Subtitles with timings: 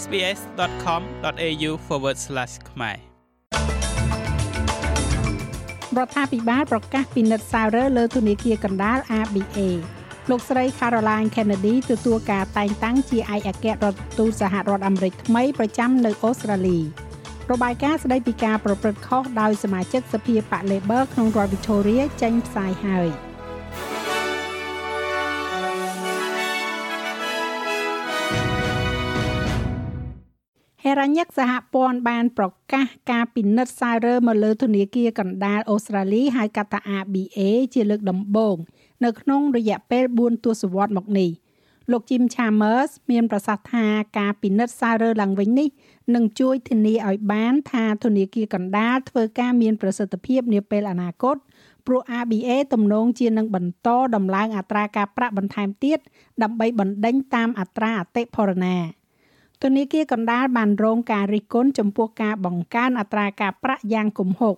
[0.00, 1.70] sbs.com.au/
[2.70, 2.98] ខ្មែរ
[5.98, 9.58] រដ្ឋាភិបាលប្រកាសពិនិត្យសាររើលើធនាគារកណ្ដាល ABA
[10.30, 16.78] លោកស្រី Caroline Kennedy ទទួលការតែងតាំងជាឯកអគ្គរដ្ឋទូតសហរដ្ឋអាមេរិកថ្មីប្រចាំនៅអូស្ត្រាលី
[17.50, 23.10] របាយការណ៍ស្តីពីការប្រព្រឹត្តខុសដោយសមាជិកសភាបក Labor ក្នុងរដ្ឋ Victoria ចេញផ្សាយហើយ។
[30.98, 37.38] រ៉ាញិកសហព័ន្ធបានប្រកាសការពិនិត្យសាររើមកលើធនាគារកណ្ដាលអូស្ត្រាលីហៅកាត់ថា ABA
[37.74, 38.56] ជាលើកដំបូង
[39.04, 41.30] នៅក្នុងរយៈពេល4ទសវត្សរ៍មកនេះ
[41.90, 43.86] លោក Jim Chalmers មានប្រសាសន៍ថា
[44.18, 45.68] ការពិនិត្យសាររើឡើងវិញនេះ
[46.14, 51.36] នឹងជួយធានាឲ្យបានថាធនាគារកណ្ដាលធ្វើការមានប្រសិទ្ធភាពនាពេលអនាគត
[51.86, 55.98] ព្រោះ ABA ទំនងជានឹងបន្តដំឡើងអត្រាការប្រាក់បន្ថែមទៀត
[56.42, 58.76] ដើម្បីបណ្ដេញតាមអត្រាអតិផរណា។
[59.62, 64.56] ធនាគារកណ្ដាលបានរងការរិះគន់ចំពោះការបង្កើនអត្រាការប្រាក់យ៉ាងគំហុក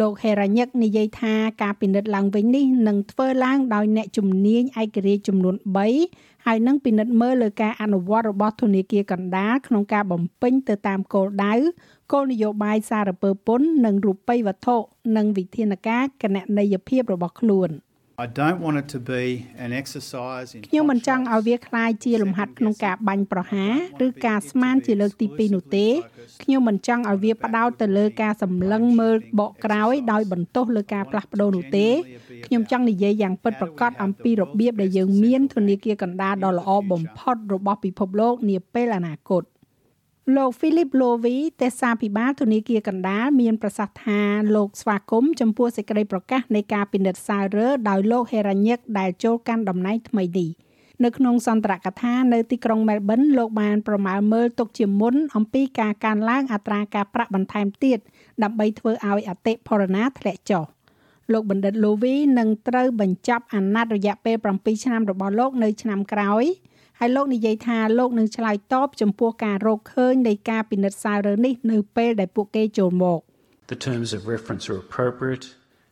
[0.00, 5.54] លោកហេរ៉ាញិកនិយាយថាការពិនិត្យឡើងវិញនេះនឹងធ្វើឡើងដោយអ្នកជំនាញឯករាជ្យចំនួន
[6.00, 11.54] 3ហើយនឹងពិនិត្យមើលលើការអនុវត្តរបស់ធនាគារកណ្ដាលក្នុងការបំពេញទៅតាមគោលដៅ
[12.12, 14.76] គោលនយោបាយសារពើពន្ធនិងរូបិយវត្ថុ
[15.16, 17.70] និងវិធានការគណនេយ្យភាពរបស់ខ្លួន។
[18.25, 19.23] I don't want it to be
[19.65, 23.65] an exercise in ខ្ញុំមិនចង់ឲ្យវាคล้ายជាលំហាត់ក្នុងការបាញ់ប្រហា
[24.01, 25.87] រឬការស្មានជាលើកទី2នោះទេ
[26.43, 31.87] ខ្ញុំមិនចង់ឲ្យវាផ្ដោតទៅលើការសម្លឹងមើលបកក្រោយដោយបន្ទោសលើការផ្លាស់ប្ដូរនោះទេ
[32.45, 39.43] ខ្ញុំចង់និយាយយ៉ាងពិតប្រាកដអំពីរបៀបដែលយើងមានធនាគារកណ្ដាលដ៏ល្អបំផុតរបស់ពិភពលោកនាពេលអនាគត។
[40.36, 44.20] លោក Philip Lowy ទេសាភិបាលធនាគារកណ្ដាលមានប្រសាសន៍ថា
[44.56, 50.50] លោកស្វាគមន៍ចំពោះសេចក្តីប្រកាសនៃការពិនិត្យសាររើដោយលោក Heranyck ដែលចូលកាន់តំណែងថ្មីនេះ
[51.04, 57.98] នៅក្នុងសន្ទរកថានៅទីក្រុង Melbourne លោកបានប្រមាលមើលទុកជាមុនអំពីការកើនឡើងអត្រាការប្រាក់បន្ថែមទៀត
[58.42, 60.64] ដើម្បីធ្វើឲ្យអតិផរណាធ្លាក់ចុះ
[61.32, 66.44] លោកបណ្ឌិត Lowy នឹងត្រូវបញ្ចប់អាណត្តិរយៈពេល7ឆ្នាំរបស់លោកនៅឆ្នាំក្រោយ
[67.00, 73.20] ហើយលោកនិយាយថាលោកនឹងឆ្លើយតបចំពោះការរកឃើញនៃការពិនិត្យសាររើនេះនៅពេលដែលពួកគេចូលមក
[73.72, 75.44] The terms of reference are appropriate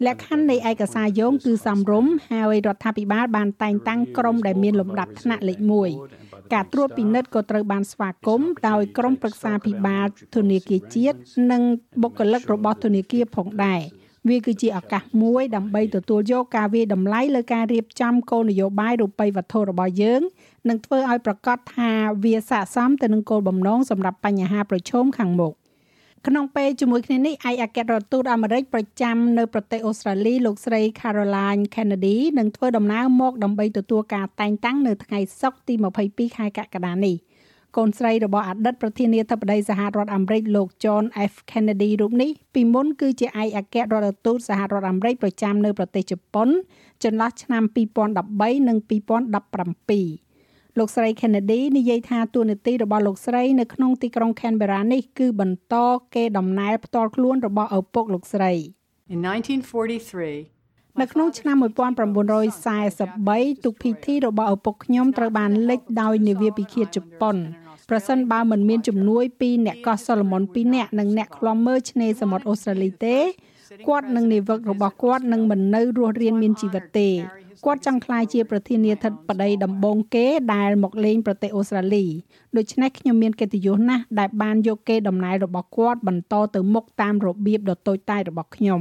[0.07, 5.59] លក្ខខណ្ឌនៃឯកសារយោងគឺសមរម្យហើយរដ្ឋាភិបាលបានតែងតាំងក្រុមដែលមានលំដាប់ថ្នាក់លេខ
[6.07, 10.07] 1ការត្រួតពិនិត្យក៏ត្រូវបានស្វាគមន៍ដោយក្រុមប្រឹក្សាភិបាល
[10.37, 11.19] ធនាគារជាតិ
[11.53, 11.63] និង
[12.03, 13.81] បុគ្គលិករបស់ធនាគារផងដែរ
[14.29, 20.21] វាគឺជាឱកាសមួយដើម្បីទទួលយកការវាយតម្លៃលើការរៀបចំគោលនយោបាយរូបិយវត្ថុរបស់យើង
[20.69, 21.91] និងធ្វើឲ្យប្រកាសថា
[22.25, 25.55] វាស័ក្តិសមទៅនឹងគោលបំណងសម្រាប់បញ្ហាប្រឈមខាងមុខ
[26.27, 35.75] ក្នុងពេលជាមួយគ្នានេះឯកអគ្គរដ្ឋទូតអាមេរិកប្រចាំនៅប្រទេសអូស្ត្រាលីលោកស្រី Caroline Kennedy នឹងធ្វើដំណើរមកដើម្បីទទួលការតែងតាំងនៅថ្ងៃសុក្រទី
[36.07, 37.17] 22ខែកក្កដានេះ
[37.77, 46.49] កូនស្រីរបស់អតីតប្រធានាធិបតីសហរដ្ឋអាមេរិកលោក John F Kennedy រូបនេះពីមុនគឺជាឯកអគ្គរដ្ឋទូតសហរដ្ឋអាមេរិកប្រចាំនៅប្រទេសជប៉ុន
[47.05, 47.63] ចន្លោះឆ្នាំ
[48.17, 55.75] 2013និង2017លោកស្រី Kennedy និយាយថាតួនាទីរបស់លោកស្រីនៅក្នុងទីក្រុង Canberra នេះគឺបន្ត
[56.15, 58.53] គេដំណើរផ្ទាល់ខ្លួនរបស់ឪពុកលោកស្រី
[59.13, 60.57] In 1943
[61.01, 67.37] នៅក្នុងឆ្នាំ1943ទូកភីធីរបស់ឪពុកខ្ញុំត្រូវបានលេចដោយនាវាពិឃាតជប៉ុន
[67.91, 73.17] ប្រសិនបើមិនមានជំនួយពីអ្នកកោះសូឡូមុន2នាក់និងអ្នកឃ្លាំមើលឆ្នេរសមុទ្រអូស្ត្រាលីទេ
[73.89, 77.09] គាត់និងនាវិករបស់គាត់នឹងមិននៅរស់រានមានជីវិតទេ
[77.65, 82.07] គាត់ចង់ក្លាយជាប្រធានាធិបតីដំបូងគេដែលមកលេងប្រទេសអូស្ត្រាលី
[82.57, 88.81] ដូច្នេះខ្ញុំមានកិត្តិយសណាស់ដែលបានយកគេដំណើររបស់គាត់បន្តទៅមុខតាមរបៀបដ៏តូចតាចរបស់ខ្ញុំ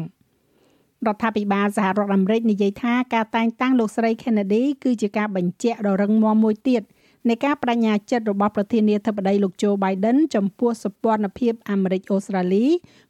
[1.08, 6.82] រដ្ឋាភិបាលសហរដ្ឋអាមេរិកនិយាយថាការតែងតាំងលោកស្រី Kennedy គឺជាការបញ្ជាក់ដ៏រឹងមាំមួយទៀត
[7.30, 12.66] នៃការបដិញ្ញាចិត្តរបស់ប្រធានាធិបតីលោកโจ Biden ចំពោះសម្ព័ន្ធភាពអាមេរិកអូស្ត្រាលី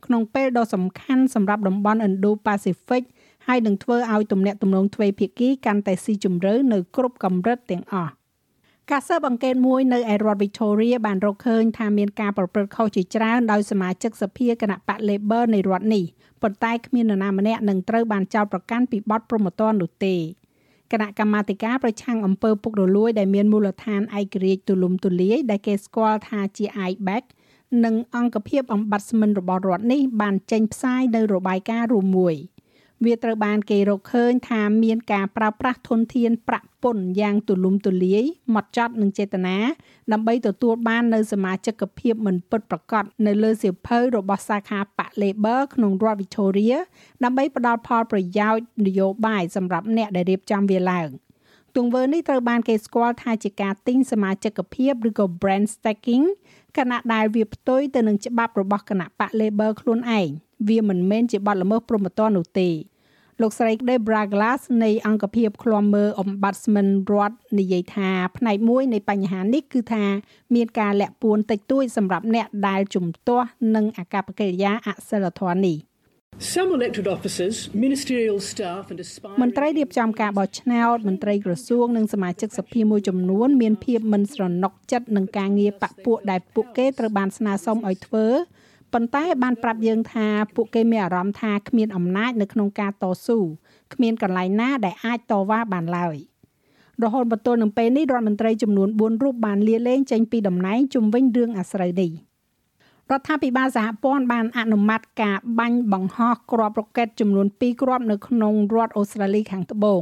[0.06, 3.04] ក្នុងពេលដ៏សំខាន់សម្រាប់តំបន់ Indo-Pacific
[3.48, 8.12] ហើយនឹងធ្វើឲ្យទំនាក់ទំនងទ្វេភាគីកាន់តែស៊ីជម្រៅនៅគ្រប់កម្រិតទាំងអស់
[8.92, 16.04] ការស៊ើបអង្កេតមួយនៅឯរដ្ឋ Victoria បានរកឃើញថាមានការប្រព្រឹត្តខុសជាច្រើនដោយសមាជិកសភាគណៈបក Labor នៃរដ្ឋនេះ
[16.42, 20.16] ប៉ុន្តែគ្មាននរណាម្នាក់នឹងត្រូវបានចោទប្រកាន់ពីបទប្រមទ័ននោះទេ
[20.92, 27.24] គណៈកម្មាធិការប្រឆាំងអំពើពុករលួយដែលមានមូលដ្ឋានឯករាជ្យទូលំទូលាយដែលគេស្គាល់ថាជា IBAC
[27.84, 32.36] និងអង្គភាពអំបត្តិស្មិនរបស់រដ្ឋនេះបានចេញផ្សាយនៅរបាយការណ៍រួមមួយ។
[33.04, 38.24] វាត្រូវបានគេរកឃើញថាមានការប្រើប្រាស់ធនធានប្រាក់ពន្ធយ៉ាងទូលំទូលាយ
[38.56, 39.58] ម៉ត់ចត់និងចេតនា
[40.12, 46.78] ដើម្បីទទួលបាននៅសមាជិកភាពមិនពិតប្រាកដនៅលើសៀវភៅរបស់សាខាបក Labor ក្នុងរដ្ឋ Victoria
[47.24, 51.10] ដើម្បីផ្ដល់ផលប្រយោជន៍នយោបាយសម្រាប់អ្នកដែលរៀបចំវាឡើង
[51.78, 56.26] ទង្វើនេះត្រូវបានគេស្គាល់ថាជាការទិញសមាជិកភាពឬក៏ brand stacking
[56.78, 60.30] ខណៈដែលវាផ្ទុយទៅនឹងច្បាប់របស់គណៈបក Labor ខ្លួនឯង
[60.68, 62.70] វាមិនមែនជាបទល្មើសព្រហ្មទណ្ឌនោះទេ
[63.42, 70.06] លោកស្រី Debra Glass នៃអង្គភាពឃ្លាំមើល Ombudsman រដ្ឋនិយាយថាផ្នែកមួយនៃបញ្ហានេះគឺថា
[70.56, 75.78] មានការលាក់ពួនតិចតួចសម្រាប់អ្នកដែលជំទាស់នឹងអាកប្បកិរិយាអសិលធម៌នេះ។
[76.38, 88.26] Some elected officers, ministerial staff and aspiring មន្ត្រីរៀបចំការបោះឆ្នោតមន្ត្រីក្រសួងនិងសមាជិកសភាមួយចំនួនមានភាពមិនស្រណុកចិត្តនឹងការងារបពពួកដែលពួកគេត្រូវបានស្នើសុំឲ្យធ្វើ
[88.94, 93.40] ប៉ុន្តែបានប្រាប់យើងថាពួកគេមានអារម្មណ៍ថាគ្មានអំណាចនៅក្នុងការតស៊ូ
[93.94, 96.16] គ្មានកន្លែងណាដែលអាចតវ៉ាបានឡើយ
[97.04, 102.12] រហូតមកទល់នឹងពេលនេះរដ្ឋមន្ត្រីចំនួន4រូបបានលាលែងចេញពីតំណែងជំវិញរឿងអាស្រូវនេះ។
[103.12, 110.02] រដ្ឋាភិបាលសហព័ន្ធបានអនុម័តការបាញ់បង្ហោះគ្រាប់រ៉ុកែតចំនួន2គ្រាប់នៅក្នុងរដ្ឋអូស្ត្រាលីខាងត្បូង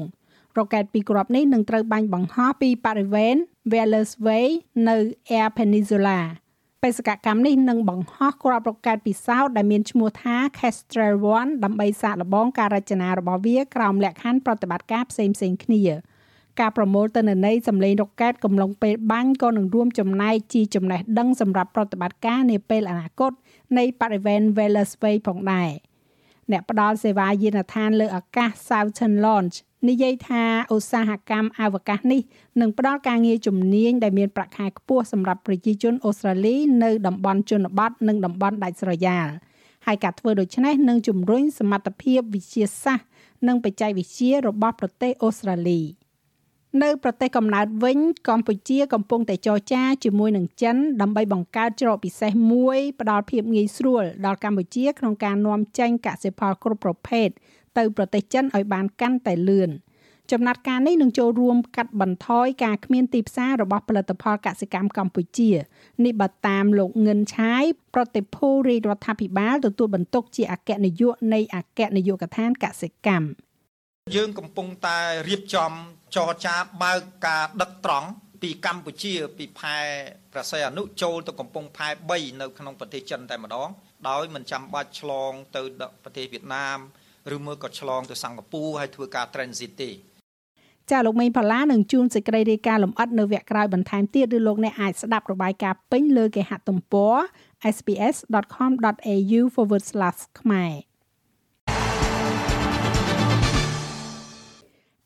[0.58, 3.36] រ៉ុកែត2គ្រាប់នេះនឹងត្រូវបាញ់បង្ហោះពីបរិវេណ
[3.72, 4.46] Whalers Way
[4.90, 4.98] នៅ
[5.38, 6.20] Air Peninsula
[6.84, 15.84] បេសកកម្មនេះនឹងបង្ហោះគ្រាប់រ៉ុកែតពិសោធន៍ដែលមានឈ្មោះថា Kestrel 1ដើម្បីសាកល្បងការរចនារបស់វាក្រោមលក្ខខណ្ឌប្រតិបត្តិការផ្សេងៗគ្នា។
[16.60, 23.32] ការប្រមូលទិន្នន័យសម្លេងរ៉ុកែតកំឡុងពេលបាញ់ក៏នឹងរួមចំណែកជាចំណេះដឹងសម្រាប់ប្រតិបត្តិការនាពេលអនាគត
[23.78, 25.70] នៃបរិវេណ Whalers Way ផងដែរ
[26.52, 29.56] អ្នកផ្ដល់សេវាយានដ្ឋានលើអាកាស Southern Launch
[29.88, 32.22] និយាយថាឧស្សាហកម្មអវកាសនេះ
[32.62, 39.28] នឹងផ្ដល់ការងារជំនាញដែលមានប្រាក់ខែខ្ពស់សម្រាប់ប្រជាជនអូស្ត្រាលីនៅតំបន់ជនបទនិងតំបន់ដាច់ស្រយាល
[39.86, 43.08] ហើយការធ្វើដូច្នេះនឹងជំរុញសមត្ថភាពវិទ្យាសាស្ត្រ
[43.48, 45.82] និងបច្ចេកវិទ្យារបស់ប្រទេសអូស្ត្រាលី។
[46.82, 48.00] នៅប្រទេសកំណើតវិញ
[48.30, 57.28] កម្ពុជាកំពុងតែចរចាជាមួយនឹងចិនដើម្បីបង្កើតច្រកពិសេសមួយផ្ដល់ភាពងាយស្រួលដល់កម្ពុជាក្នុងការនាំចេញកសិផលគ្រប់ប្រភេទ
[57.78, 59.70] ទៅប្រទេសចិនឲ្យបានកាន់តែលឿន
[60.32, 65.52] ចំណាត់ការនេះនឹងចូលរួមកាត់បន្ថយការគ្មានទីផ្សាររបស់ផលិតផលកសិកម្មកម្ពុជា
[66.06, 73.28] នេះបើតាមលោកងិនឆាយប្រតិភូរាជរដ្ឋាភិបាលទទួលបន្ទុកជាអគ្គនាយកនៃអគ្គនាយកដ្ឋានកសិកម្ម
[74.16, 75.72] យើងកំពុងតែរៀបចំ
[76.16, 78.10] ចរចាបើកការដឹកត្រង់
[78.42, 79.78] ពីកម្ពុជាពីផែ
[80.34, 83.70] ប្រស័យអនុចូលទៅកំពង់ផែ3នៅក្នុងប្រទេសចិនតែម្ដង
[84.10, 85.62] ដោយមិនចាំបាច់ឆ្លងទៅ
[86.04, 86.78] ប្រទេសវៀតណាម
[87.36, 89.92] ឬមួយក៏ឆ្លងទៅសិង្ហបុរីហើយធ្វើការ transit ទេ
[90.92, 97.16] ចាលោកមេងផល្លានឹងជួនសេចក្តីរាយការណ៍លម្អិតនៅវគ្គក្រោយបន្ថែមទៀតឬលោកអ្នកអាចស្ដាប់របាយការណ៍ពេញលើគេហទំព័រ
[97.76, 99.42] sps.com.au/
[100.40, 100.93] ខ្មែរ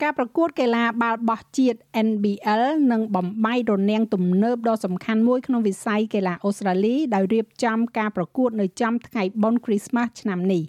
[0.03, 10.63] ការប្រកួតកីឡាបាល់បោះជាតិ NBL នឹងបំបីរនាំងទំនើបដ៏សំខាន់មួយក្នុងវិស័យកីឡាអូស្ត្រាលីដោយរៀបចំការប្រកួតនៅចំថ្ងៃបុណ្យគ្រីស្មាស់ឆ្នាំនេះ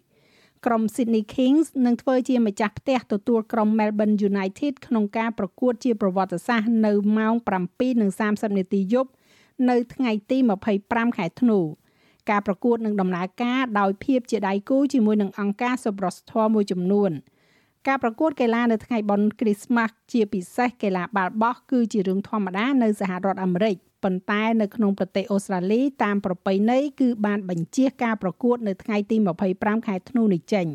[0.67, 7.35] ក្រុម Sydney Kings នឹងធ្វើជាម្ចាស់ផ្ទះទទួលក្រុម Melbourne United ក្នុងការប្រកួតជាប្រវត្តិសាស្ត្រនៅម៉ោង
[7.97, 9.11] 7:30នាទីយប់
[9.71, 10.39] នៅថ្ងៃទី
[10.79, 11.59] 25ខែធ្នូ
[12.31, 17.13] ការប្រកួតនឹងដំណើរការដោយភាពជាដៃគូជាមួយនឹងអង្គការសប្បុរសធម៌មួយចំនួន។
[17.89, 29.17] ការប្រកួតកីឡានៅថ្ងៃបុណ្យគ្រីស្មាស់ជាពិសេសកីឡាបាល់បោះគឺជារឿងធម្មតានៅសហរដ្ឋអាមេរិកប៉ុន្តែនៅក្នុងប្រទេសអូស្ត្រាលីតាមប្រពៃណីគឺបានបញ្ជាការប្រកួតនៅថ្ងៃទី
[29.53, 30.67] 25ខែធ្នូនេះចេញ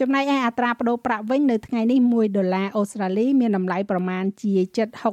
[0.00, 4.52] ចំណែកឯអត្រាប្តូរប្រាក់វិញនៅថ្ងៃនេះ1ដុល្លារអូស្ត្រាលីមានតម្លៃប្រមាណជា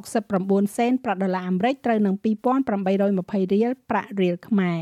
[0.09, 4.81] 769សេនប្រាក់ដុល្លារអាមេរិកត្រូវនឹង2820រៀលប្រាក់រៀលខ្មែរ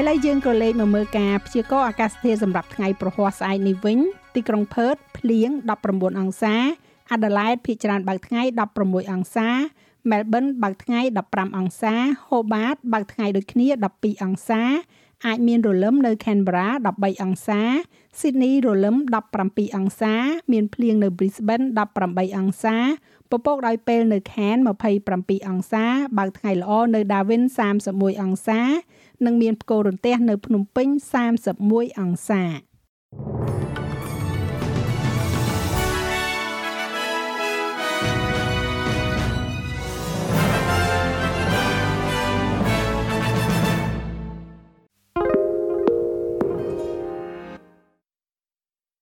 [0.00, 3.98] ឥឡូវយើងក៏លេខមកមើលការព្យាករណ៍អាកាសធាតុសម្រាប់ថ្ងៃប្រហ័សស្អែកនេះវិញ
[4.34, 5.50] ទីក្រុងផឺតភ្លៀង
[5.84, 6.54] 19អង្សា
[7.12, 8.42] អាដាលេដភាគច្រើនបើកថ្ងៃ
[8.78, 9.48] 16អង្សា
[10.10, 11.94] មែលប៊នបើកថ្ងៃ15អង្សា
[12.28, 13.66] ហូបាតបើកថ្ងៃដូចគ្នា
[13.96, 14.62] 12អង្សា
[15.26, 17.60] អាចមានរលឹមនៅ Canberra 13អង្សា
[18.20, 18.96] Sydney រលឹម
[19.36, 20.14] 17អង្សា
[20.52, 21.66] មានភ្លៀងនៅ Brisbane
[22.00, 22.76] 18អង្សា
[23.30, 24.62] ពពកដោយពេលនៅ Cairns
[25.06, 25.84] 27អង្សា
[26.18, 27.42] បើកថ្ងៃល្អនៅ Darwin
[27.82, 28.60] 31អង្សា
[29.24, 30.88] និងមានផ្គររន្ទះនៅភ្នំពេញ
[31.48, 32.42] 31អង្សា